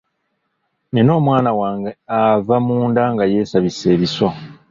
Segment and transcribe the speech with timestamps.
[0.93, 1.89] Nina omwana wange
[2.19, 4.27] ava munda nga yeesabise ebiso.